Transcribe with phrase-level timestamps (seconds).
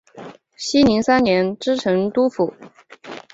[0.57, 2.55] 熙宁三年知成都府。